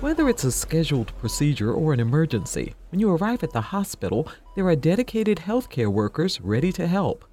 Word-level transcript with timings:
Whether 0.00 0.30
it's 0.30 0.44
a 0.44 0.50
scheduled 0.50 1.14
procedure 1.18 1.74
or 1.74 1.92
an 1.92 2.00
emergency, 2.00 2.74
when 2.90 3.00
you 3.00 3.10
arrive 3.10 3.42
at 3.42 3.52
the 3.52 3.60
hospital, 3.60 4.26
there 4.56 4.66
are 4.66 4.74
dedicated 4.74 5.36
healthcare 5.36 5.92
workers 5.92 6.40
ready 6.40 6.72
to 6.72 6.86
help. 6.86 7.26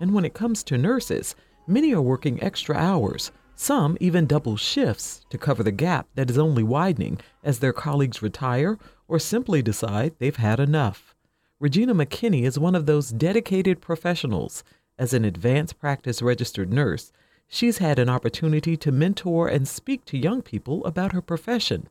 And 0.00 0.14
when 0.14 0.24
it 0.24 0.32
comes 0.32 0.62
to 0.64 0.78
nurses, 0.78 1.36
many 1.66 1.92
are 1.92 2.00
working 2.00 2.42
extra 2.42 2.76
hours, 2.76 3.30
some 3.54 3.98
even 4.00 4.24
double 4.24 4.56
shifts 4.56 5.20
to 5.28 5.36
cover 5.36 5.62
the 5.62 5.70
gap 5.70 6.08
that 6.14 6.30
is 6.30 6.38
only 6.38 6.62
widening 6.62 7.20
as 7.42 7.58
their 7.58 7.74
colleagues 7.74 8.22
retire 8.22 8.78
or 9.06 9.18
simply 9.18 9.60
decide 9.60 10.14
they've 10.18 10.34
had 10.34 10.58
enough. 10.58 11.14
Regina 11.60 11.94
McKinney 11.94 12.44
is 12.44 12.58
one 12.58 12.74
of 12.74 12.86
those 12.86 13.10
dedicated 13.10 13.82
professionals. 13.82 14.64
As 14.98 15.12
an 15.12 15.26
advanced 15.26 15.78
practice 15.78 16.22
registered 16.22 16.72
nurse, 16.72 17.12
she's 17.48 17.78
had 17.78 17.98
an 17.98 18.08
opportunity 18.08 18.78
to 18.78 18.90
mentor 18.90 19.46
and 19.46 19.68
speak 19.68 20.06
to 20.06 20.16
young 20.16 20.40
people 20.40 20.82
about 20.86 21.12
her 21.12 21.20
profession. 21.20 21.86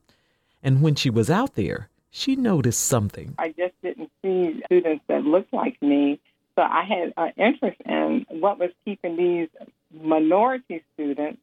And 0.63 0.81
when 0.81 0.95
she 0.95 1.09
was 1.09 1.29
out 1.29 1.55
there, 1.55 1.89
she 2.09 2.35
noticed 2.35 2.81
something. 2.81 3.35
I 3.37 3.49
just 3.49 3.73
didn't 3.83 4.09
see 4.21 4.61
students 4.65 5.03
that 5.07 5.23
looked 5.23 5.53
like 5.53 5.81
me. 5.81 6.19
So 6.55 6.61
I 6.61 6.83
had 6.83 7.13
an 7.17 7.33
interest 7.35 7.81
in 7.85 8.25
what 8.29 8.59
was 8.59 8.69
keeping 8.85 9.17
these 9.17 9.49
minority 9.91 10.83
students 10.93 11.39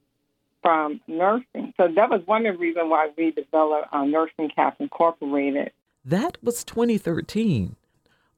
from 0.63 1.01
nursing. 1.07 1.75
So 1.77 1.89
that 1.89 2.11
was 2.11 2.23
one 2.27 2.47
of 2.47 2.55
the 2.55 2.59
reasons 2.59 2.89
why 2.89 3.11
we 3.17 3.31
developed 3.33 3.89
uh, 3.93 4.05
Nursing 4.05 4.51
Cap 4.51 4.77
Incorporated. 4.79 5.73
That 6.05 6.39
was 6.43 6.65
2013. 6.65 7.77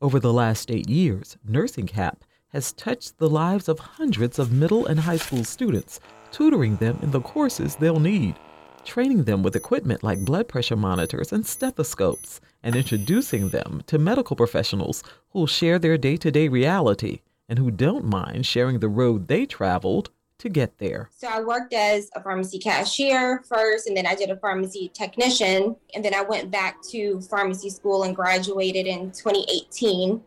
Over 0.01 0.19
the 0.19 0.33
last 0.33 0.71
eight 0.71 0.89
years, 0.89 1.37
Nursing 1.47 1.87
Cap 1.87 2.25
has 2.49 2.73
touched 2.73 3.19
the 3.19 3.31
lives 3.31 3.69
of 3.69 3.79
hundreds 3.79 4.39
of 4.39 4.53
middle 4.53 4.87
and 4.87 5.01
high 5.01 5.17
school 5.17 5.45
students, 5.45 6.01
tutoring 6.31 6.77
them 6.77 6.99
in 7.03 7.11
the 7.11 7.21
courses 7.21 7.77
they'll 7.77 8.01
need, 8.01 8.37
training 8.84 9.25
them 9.25 9.42
with 9.42 9.56
equipment 9.56 10.02
like 10.02 10.25
blood 10.25 10.48
pressure 10.48 10.77
monitors 10.77 11.33
and 11.33 11.47
stethoscopes, 11.47 12.41
and 12.62 12.77
introducing 12.77 13.48
them 13.48 13.83
to 13.86 13.98
medical 13.98 14.36
professionals 14.36 15.02
who'll 15.30 15.47
share 15.47 15.78
their 15.78 15.98
day 15.98 16.16
to 16.16 16.30
day 16.30 16.48
reality 16.48 17.20
and 17.48 17.58
who 17.58 17.70
don't 17.70 18.05
mind 18.05 18.47
sharing 18.47 18.78
the 18.78 18.88
road 18.88 19.28
they 19.28 19.47
traveled 19.47 20.10
to 20.38 20.48
get 20.48 20.78
there? 20.78 21.08
So 21.14 21.28
I 21.28 21.41
worked 21.41 21.72
as 21.72 22.10
a 22.14 22.22
pharmacy 22.22 22.58
cashier 22.58 23.42
first, 23.48 23.86
and 23.86 23.97
then 23.97 24.06
I 24.06 24.14
did 24.14 24.30
a 24.30 24.36
pharmacy 24.36 24.91
technician, 24.92 25.77
and 25.94 26.05
then 26.05 26.14
I 26.14 26.22
went 26.22 26.50
back 26.50 26.83
to 26.91 27.20
pharmacy 27.22 27.70
school 27.70 28.03
and 28.03 28.14
graduated 28.14 28.86
in 28.86 29.12
2018. 29.12 30.20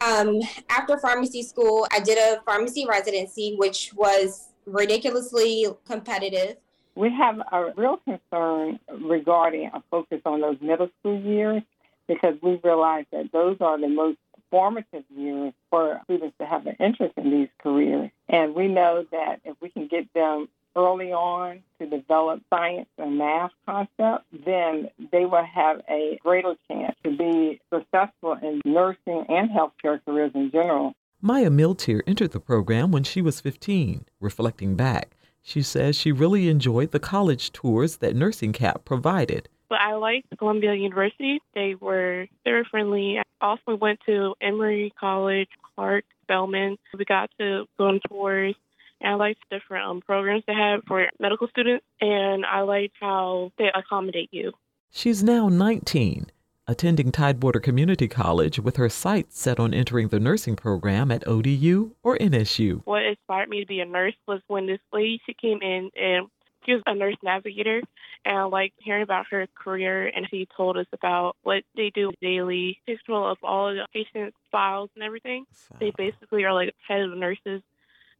Um, 0.00 0.40
after 0.70 0.98
pharmacy 0.98 1.42
school, 1.42 1.86
I 1.92 2.00
did 2.00 2.18
a 2.18 2.42
pharmacy 2.42 2.86
residency, 2.88 3.54
which 3.58 3.92
was 3.94 4.48
ridiculously 4.66 5.66
competitive. 5.86 6.56
We 6.94 7.10
have 7.10 7.40
a 7.50 7.72
real 7.76 7.98
concern 8.04 8.78
regarding 8.88 9.70
a 9.72 9.82
focus 9.90 10.20
on 10.24 10.40
those 10.40 10.58
middle 10.60 10.90
school 11.00 11.20
years 11.20 11.62
because 12.06 12.34
we 12.42 12.60
realize 12.62 13.06
that 13.12 13.32
those 13.32 13.56
are 13.60 13.80
the 13.80 13.88
most 13.88 14.18
formative 14.50 15.04
years 15.16 15.52
for 15.70 16.00
students 16.04 16.36
to 16.38 16.46
have 16.46 16.66
an 16.66 16.76
interest 16.78 17.14
in 17.16 17.30
these 17.30 17.48
careers. 17.60 18.10
And 18.28 18.54
we 18.54 18.68
know 18.68 19.04
that 19.10 19.40
if 19.44 19.56
we 19.60 19.70
can 19.70 19.88
get 19.88 20.12
them 20.14 20.48
early 20.76 21.12
on 21.12 21.62
to 21.78 21.86
develop 21.86 22.42
science 22.50 22.88
and 22.98 23.18
math 23.18 23.52
concepts, 23.66 24.26
then 24.44 24.90
they 25.12 25.24
will 25.24 25.44
have 25.44 25.82
a 25.88 26.18
greater 26.22 26.54
chance 26.68 26.96
to 27.04 27.16
be 27.16 27.60
successful 27.72 28.36
in 28.42 28.60
nursing 28.64 29.24
and 29.28 29.50
healthcare 29.50 30.00
careers 30.04 30.32
in 30.34 30.50
general. 30.50 30.94
Maya 31.20 31.48
Miltier 31.48 32.02
entered 32.06 32.32
the 32.32 32.40
program 32.40 32.90
when 32.90 33.02
she 33.02 33.22
was 33.22 33.40
15. 33.40 34.04
Reflecting 34.20 34.76
back, 34.76 35.16
she 35.44 35.60
says 35.62 35.94
she 35.94 36.10
really 36.10 36.48
enjoyed 36.48 36.90
the 36.90 36.98
college 36.98 37.52
tours 37.52 37.98
that 37.98 38.16
Nursing 38.16 38.54
Cap 38.54 38.84
provided. 38.86 39.48
But 39.68 39.78
I 39.80 39.94
liked 39.94 40.26
Columbia 40.38 40.74
University. 40.74 41.38
They 41.54 41.74
were 41.74 42.26
very 42.44 42.64
friendly. 42.70 43.18
I 43.18 43.22
also 43.44 43.76
went 43.76 44.00
to 44.06 44.34
Emory 44.40 44.92
College, 44.98 45.48
Clark, 45.74 46.04
Spelman. 46.22 46.78
We 46.96 47.04
got 47.04 47.30
to 47.38 47.66
go 47.78 47.88
on 47.88 48.00
tours. 48.08 48.54
And 49.00 49.12
I 49.12 49.14
liked 49.16 49.40
different 49.50 49.86
um, 49.86 50.00
programs 50.00 50.44
they 50.46 50.54
had 50.54 50.80
for 50.88 51.06
medical 51.20 51.46
students, 51.48 51.84
and 52.00 52.46
I 52.46 52.60
liked 52.60 52.94
how 52.98 53.52
they 53.58 53.70
accommodate 53.74 54.30
you. 54.32 54.52
She's 54.90 55.22
now 55.22 55.48
19, 55.48 56.30
attending 56.66 57.12
Tidewater 57.12 57.60
Community 57.60 58.08
College 58.08 58.58
with 58.58 58.76
her 58.76 58.88
sights 58.88 59.38
set 59.38 59.60
on 59.60 59.74
entering 59.74 60.08
the 60.08 60.20
nursing 60.20 60.56
program 60.56 61.10
at 61.10 61.26
ODU 61.26 61.94
or 62.02 62.16
NSU. 62.18 62.80
What 62.84 63.04
inspired 63.04 63.48
me 63.48 63.60
to 63.60 63.66
be 63.66 63.80
a 63.80 63.84
nurse 63.84 64.14
was 64.26 64.40
when 64.46 64.66
this 64.66 64.80
lady 64.92 65.20
she 65.26 65.34
came 65.34 65.60
in 65.62 65.90
and 65.96 66.28
she 66.64 66.72
was 66.72 66.82
a 66.86 66.94
nurse 66.94 67.16
navigator, 67.22 67.82
and 68.24 68.38
I 68.38 68.44
liked 68.44 68.76
hearing 68.78 69.02
about 69.02 69.26
her 69.30 69.46
career. 69.54 70.06
And 70.06 70.26
she 70.30 70.48
told 70.56 70.78
us 70.78 70.86
about 70.92 71.36
what 71.42 71.62
they 71.76 71.90
do 71.94 72.10
daily, 72.22 72.80
takes 72.86 73.02
control 73.02 73.30
of 73.30 73.38
all 73.42 73.74
the 73.74 73.86
patients' 73.92 74.36
files 74.50 74.90
and 74.94 75.04
everything. 75.04 75.44
They 75.78 75.92
basically 75.96 76.44
are 76.44 76.54
like 76.54 76.74
head 76.88 77.02
of 77.02 77.16
nurses. 77.16 77.60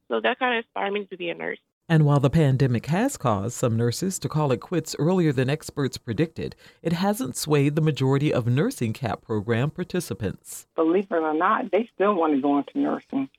So 0.07 0.21
that 0.21 0.37
kind 0.37 0.57
of 0.57 0.63
inspired 0.63 0.91
me 0.91 1.05
to 1.05 1.17
be 1.17 1.29
a 1.29 1.33
nurse. 1.33 1.57
And 1.87 2.03
while 2.03 2.19
the 2.19 2.31
pandemic 2.31 2.87
has 2.87 3.15
caused 3.15 3.53
some 3.53 3.77
nurses 3.77 4.17
to 4.19 4.29
call 4.29 4.51
it 4.51 4.59
quits 4.59 4.95
earlier 4.97 5.31
than 5.31 5.51
experts 5.51 5.99
predicted, 5.99 6.55
it 6.81 6.93
hasn't 6.93 7.37
swayed 7.37 7.75
the 7.75 7.81
majority 7.81 8.33
of 8.33 8.47
nursing 8.47 8.91
cap 8.91 9.21
program 9.21 9.69
participants. 9.69 10.65
Believe 10.75 11.05
it 11.11 11.13
or 11.13 11.33
not, 11.35 11.71
they 11.71 11.87
still 11.93 12.15
want 12.15 12.33
to 12.33 12.41
go 12.41 12.57
into 12.57 12.79
nursing. 12.79 13.29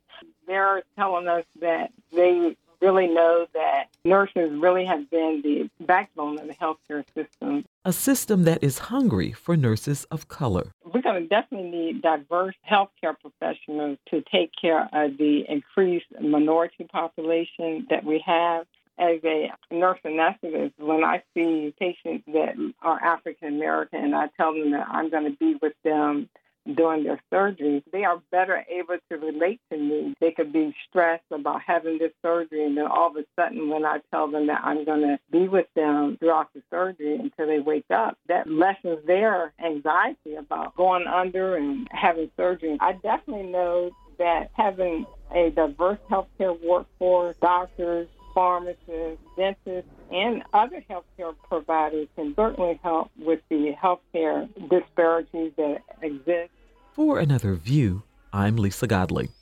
They're 0.47 0.85
telling 0.97 1.27
us 1.27 1.45
that 1.61 1.91
they 2.13 2.57
really 2.81 3.09
know 3.09 3.47
that 3.53 3.87
nurses 4.05 4.53
really 4.53 4.85
have 4.85 5.11
been 5.11 5.41
the 5.43 5.69
backbone 5.85 6.39
of 6.39 6.47
the 6.47 6.55
healthcare 6.55 7.05
system. 7.15 7.65
A 7.85 7.93
system 7.93 8.45
that 8.45 8.63
is 8.63 8.79
hungry 8.79 9.33
for 9.33 9.57
nurses 9.57 10.05
of 10.05 10.29
color. 10.29 10.73
We're 10.97 11.03
going 11.03 11.25
to 11.25 11.29
definitely 11.29 11.69
need 11.69 12.01
diverse 12.01 12.55
healthcare 12.67 13.15
professionals 13.21 13.99
to 14.09 14.23
take 14.33 14.51
care 14.59 14.89
of 14.95 15.19
the 15.19 15.45
increased 15.47 16.07
minority 16.19 16.85
population 16.91 17.87
that 17.91 18.03
we 18.03 18.25
have. 18.25 18.67
As 18.99 19.21
a 19.23 19.51
nurse 19.71 19.99
anesthetist, 20.07 20.73
when 20.79 21.05
I 21.05 21.23
see 21.35 21.75
patients 21.79 22.25
that 22.29 22.55
are 22.81 22.99
African 22.99 23.49
American 23.49 24.05
and 24.05 24.15
I 24.17 24.29
tell 24.39 24.55
them 24.55 24.71
that 24.71 24.89
I'm 24.91 25.11
going 25.11 25.25
to 25.25 25.37
be 25.37 25.57
with 25.61 25.75
them 25.85 26.31
during 26.75 27.05
their 27.05 27.21
surgery, 27.31 27.83
they 27.93 28.05
are 28.05 28.21
better 28.31 28.65
able 28.69 28.97
to 29.11 29.17
relate 29.17 29.61
to 29.71 29.79
me. 29.79 30.15
They 30.21 30.33
could 30.33 30.53
be 30.53 30.75
stressed 30.89 31.25
about 31.31 31.63
having 31.67 31.99
this 31.99 32.13
surgery, 32.23 32.65
and 32.65 32.77
then 32.77 32.87
all 32.87 33.11
of 33.11 33.17
a 33.17 33.25
sudden, 33.39 33.69
when 33.69 33.85
I 33.85 34.01
tell 34.11 34.29
them 34.29 34.47
that 34.49 34.61
I'm 34.65 34.85
going 34.85 35.03
to 35.03 35.19
be 35.31 35.49
with 35.49 35.67
them 35.75 36.17
throughout 36.19 36.53
the 36.55 36.63
surgery 36.71 37.17
until 37.17 37.47
they 37.47 37.61
wake 37.61 37.91
up, 37.91 38.19
that 38.29 38.49
lessens 38.49 39.05
their 39.07 39.53
anxiety 39.65 40.35
about 40.35 40.77
going 40.77 41.07
under 41.07 41.57
and 41.57 41.89
having 41.91 42.31
surgery. 42.37 42.77
I 42.81 42.93
definitely 42.93 43.51
know 43.51 43.91
that 44.19 44.51
having 44.55 45.07
a 45.35 45.51
diverse 45.51 45.99
healthcare 46.11 46.59
workforce, 46.63 47.37
doctors, 47.41 48.09
pharmacists, 48.35 49.25
dentists, 49.37 49.91
and 50.13 50.43
other 50.53 50.85
healthcare 50.91 51.35
providers 51.49 52.07
can 52.17 52.35
certainly 52.37 52.79
help 52.83 53.11
with 53.19 53.41
the 53.49 53.75
healthcare 53.83 54.47
disparities 54.69 55.53
that 55.57 55.79
exist 56.03 56.51
for 56.97 57.19
another 57.19 57.55
view, 57.55 58.03
I'm 58.33 58.57
Lisa 58.57 58.87
Godley. 58.87 59.36